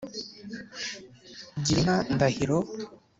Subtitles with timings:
[1.65, 2.57] gira inka ndahiro